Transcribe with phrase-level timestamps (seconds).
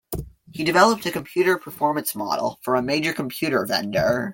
[0.51, 4.29] He developed a computer performance model for a major computer vendor.